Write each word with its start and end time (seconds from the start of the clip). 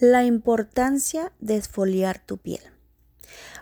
La 0.00 0.24
importancia 0.24 1.32
de 1.38 1.56
esfoliar 1.56 2.18
tu 2.18 2.38
piel. 2.38 2.60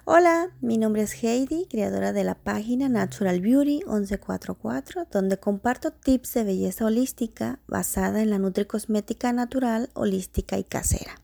Hola, 0.07 0.49
mi 0.63 0.79
nombre 0.79 1.03
es 1.03 1.23
Heidi, 1.23 1.67
creadora 1.69 2.15
de 2.15 2.25
la 2.25 2.35
página 2.35 2.89
Natural 2.89 3.43
Beauty 3.43 3.83
1144, 3.87 5.09
donde 5.13 5.37
comparto 5.37 5.93
tips 5.93 6.33
de 6.33 6.45
belleza 6.45 6.87
holística 6.87 7.61
basada 7.67 8.23
en 8.23 8.31
la 8.31 8.39
nutricosmética 8.39 9.35
natural, 9.35 9.91
holística 9.93 10.57
y 10.57 10.65
casera. 10.65 11.21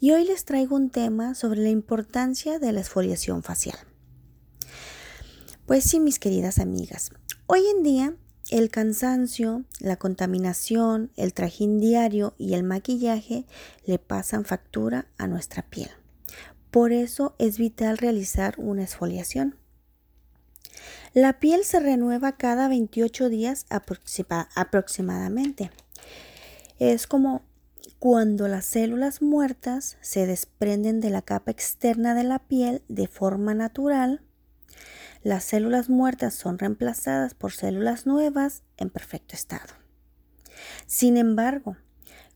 Y 0.00 0.12
hoy 0.12 0.24
les 0.24 0.46
traigo 0.46 0.74
un 0.74 0.88
tema 0.88 1.34
sobre 1.34 1.60
la 1.60 1.68
importancia 1.68 2.58
de 2.58 2.72
la 2.72 2.80
esfoliación 2.80 3.42
facial. 3.42 3.76
Pues 5.66 5.84
sí, 5.84 6.00
mis 6.00 6.18
queridas 6.18 6.60
amigas, 6.60 7.10
hoy 7.46 7.60
en 7.76 7.82
día 7.82 8.16
el 8.50 8.70
cansancio, 8.70 9.64
la 9.78 9.96
contaminación, 9.96 11.10
el 11.16 11.34
trajín 11.34 11.80
diario 11.80 12.34
y 12.38 12.54
el 12.54 12.62
maquillaje 12.62 13.44
le 13.84 13.98
pasan 13.98 14.44
factura 14.44 15.06
a 15.18 15.26
nuestra 15.26 15.62
piel. 15.62 15.90
Por 16.70 16.92
eso 16.92 17.34
es 17.38 17.58
vital 17.58 17.98
realizar 17.98 18.54
una 18.58 18.84
esfoliación. 18.84 19.56
La 21.14 21.40
piel 21.40 21.64
se 21.64 21.80
renueva 21.80 22.32
cada 22.32 22.68
28 22.68 23.28
días 23.28 23.66
aproximadamente. 23.68 25.70
Es 26.78 27.06
como 27.06 27.42
cuando 27.98 28.46
las 28.46 28.64
células 28.64 29.22
muertas 29.22 29.96
se 30.00 30.26
desprenden 30.26 31.00
de 31.00 31.10
la 31.10 31.22
capa 31.22 31.50
externa 31.50 32.14
de 32.14 32.24
la 32.24 32.38
piel 32.38 32.82
de 32.88 33.08
forma 33.08 33.54
natural 33.54 34.22
las 35.22 35.44
células 35.44 35.88
muertas 35.88 36.34
son 36.34 36.58
reemplazadas 36.58 37.34
por 37.34 37.52
células 37.52 38.06
nuevas 38.06 38.62
en 38.76 38.90
perfecto 38.90 39.34
estado. 39.34 39.74
Sin 40.86 41.16
embargo, 41.16 41.76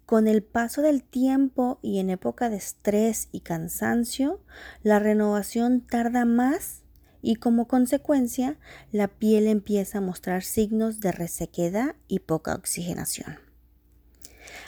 con 0.06 0.28
el 0.28 0.42
paso 0.42 0.82
del 0.82 1.02
tiempo 1.02 1.78
y 1.80 1.98
en 1.98 2.10
época 2.10 2.50
de 2.50 2.56
estrés 2.56 3.28
y 3.32 3.40
cansancio, 3.40 4.40
la 4.82 4.98
renovación 4.98 5.80
tarda 5.80 6.24
más 6.24 6.82
y 7.22 7.36
como 7.36 7.68
consecuencia 7.68 8.58
la 8.90 9.08
piel 9.08 9.46
empieza 9.46 9.98
a 9.98 10.02
mostrar 10.02 10.42
signos 10.42 11.00
de 11.00 11.12
resequedad 11.12 11.94
y 12.08 12.18
poca 12.18 12.54
oxigenación. 12.54 13.38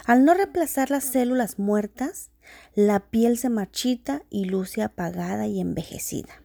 Al 0.06 0.24
no 0.24 0.34
reemplazar 0.34 0.90
las 0.90 1.04
células 1.04 1.58
muertas, 1.58 2.30
la 2.74 3.00
piel 3.10 3.38
se 3.38 3.48
marchita 3.48 4.22
y 4.30 4.44
luce 4.44 4.82
apagada 4.82 5.46
y 5.46 5.60
envejecida. 5.60 6.43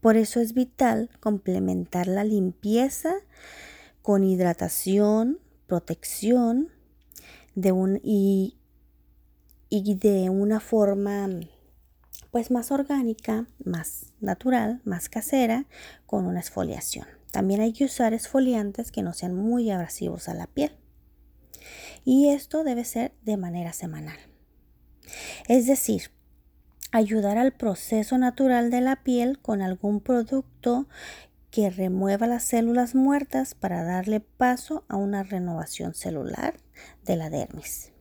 Por 0.00 0.16
eso 0.16 0.40
es 0.40 0.54
vital 0.54 1.10
complementar 1.20 2.06
la 2.06 2.24
limpieza 2.24 3.14
con 4.02 4.24
hidratación, 4.24 5.38
protección 5.66 6.70
de 7.54 7.72
un, 7.72 8.00
y, 8.02 8.56
y 9.68 9.94
de 9.96 10.30
una 10.30 10.60
forma 10.60 11.28
pues 12.30 12.50
más 12.50 12.70
orgánica, 12.70 13.46
más 13.64 14.12
natural, 14.20 14.80
más 14.84 15.08
casera, 15.08 15.66
con 16.06 16.26
una 16.26 16.40
esfoliación. 16.40 17.06
También 17.30 17.60
hay 17.60 17.72
que 17.72 17.84
usar 17.84 18.14
esfoliantes 18.14 18.92
que 18.92 19.02
no 19.02 19.12
sean 19.12 19.34
muy 19.34 19.70
abrasivos 19.70 20.28
a 20.28 20.34
la 20.34 20.46
piel. 20.46 20.72
Y 22.04 22.28
esto 22.28 22.64
debe 22.64 22.84
ser 22.84 23.12
de 23.22 23.36
manera 23.36 23.72
semanal. 23.72 24.18
Es 25.48 25.66
decir, 25.66 26.10
ayudar 26.90 27.38
al 27.38 27.52
proceso 27.52 28.18
natural 28.18 28.70
de 28.70 28.80
la 28.80 28.96
piel 28.96 29.38
con 29.38 29.62
algún 29.62 30.00
producto 30.00 30.86
que 31.50 31.70
remueva 31.70 32.26
las 32.26 32.44
células 32.44 32.94
muertas 32.94 33.54
para 33.54 33.82
darle 33.82 34.20
paso 34.20 34.84
a 34.88 34.96
una 34.96 35.22
renovación 35.22 35.94
celular 35.94 36.54
de 37.04 37.16
la 37.16 37.30
dermis. 37.30 37.92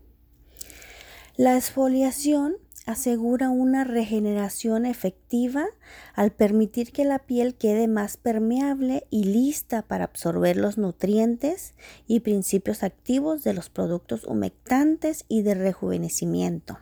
La 1.36 1.56
exfoliación 1.56 2.58
asegura 2.86 3.50
una 3.50 3.84
regeneración 3.84 4.86
efectiva 4.86 5.66
al 6.14 6.32
permitir 6.32 6.92
que 6.92 7.04
la 7.04 7.20
piel 7.20 7.56
quede 7.56 7.88
más 7.88 8.16
permeable 8.16 9.06
y 9.10 9.26
lista 9.26 9.82
para 9.82 10.06
absorber 10.06 10.56
los 10.56 10.78
nutrientes 10.78 11.74
y 12.08 12.22
principios 12.22 12.84
activos 12.84 13.44
de 13.44 13.54
los 13.54 13.70
productos 13.70 14.24
humectantes 14.24 15.26
y 15.28 15.42
de 15.42 15.54
rejuvenecimiento 15.54 16.80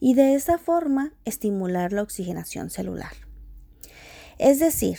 y 0.00 0.14
de 0.14 0.34
esa 0.34 0.58
forma 0.58 1.12
estimular 1.24 1.92
la 1.92 2.02
oxigenación 2.02 2.70
celular. 2.70 3.12
Es 4.38 4.58
decir, 4.58 4.98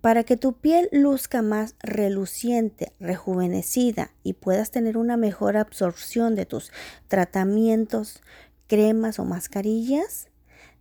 para 0.00 0.24
que 0.24 0.36
tu 0.36 0.54
piel 0.54 0.88
luzca 0.92 1.42
más 1.42 1.74
reluciente, 1.80 2.92
rejuvenecida 2.98 4.12
y 4.22 4.32
puedas 4.32 4.70
tener 4.70 4.96
una 4.96 5.16
mejor 5.16 5.56
absorción 5.56 6.34
de 6.34 6.46
tus 6.46 6.72
tratamientos, 7.08 8.22
cremas 8.66 9.18
o 9.18 9.24
mascarillas, 9.24 10.28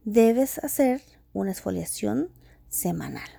debes 0.06 0.60
hacer 0.60 1.02
una 1.34 1.52
exfoliación 1.52 2.30
semanal. 2.70 3.30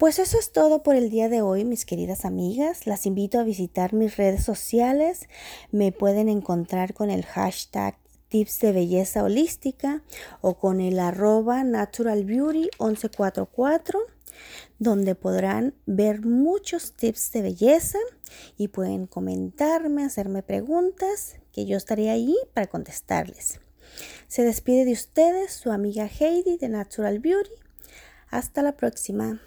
Pues 0.00 0.18
eso 0.18 0.36
es 0.38 0.50
todo 0.50 0.82
por 0.82 0.96
el 0.96 1.10
día 1.10 1.28
de 1.28 1.42
hoy, 1.42 1.66
mis 1.66 1.84
queridas 1.84 2.24
amigas. 2.24 2.86
Las 2.86 3.04
invito 3.04 3.38
a 3.38 3.42
visitar 3.42 3.92
mis 3.92 4.16
redes 4.16 4.42
sociales. 4.42 5.28
Me 5.72 5.92
pueden 5.92 6.30
encontrar 6.30 6.94
con 6.94 7.10
el 7.10 7.26
hashtag 7.26 7.98
tips 8.28 8.60
de 8.60 8.72
belleza 8.72 9.22
holística 9.22 10.02
o 10.40 10.54
con 10.54 10.80
el 10.80 10.98
arroba 10.98 11.64
naturalbeauty1144 11.64 13.98
donde 14.78 15.14
podrán 15.14 15.74
ver 15.84 16.24
muchos 16.24 16.94
tips 16.94 17.32
de 17.32 17.42
belleza 17.42 17.98
y 18.56 18.68
pueden 18.68 19.06
comentarme, 19.06 20.02
hacerme 20.02 20.42
preguntas 20.42 21.34
que 21.52 21.66
yo 21.66 21.76
estaré 21.76 22.08
ahí 22.08 22.38
para 22.54 22.68
contestarles. 22.68 23.60
Se 24.28 24.44
despide 24.44 24.86
de 24.86 24.92
ustedes 24.92 25.52
su 25.52 25.70
amiga 25.70 26.06
Heidi 26.06 26.56
de 26.56 26.70
Natural 26.70 27.18
Beauty. 27.18 27.50
Hasta 28.30 28.62
la 28.62 28.78
próxima. 28.78 29.42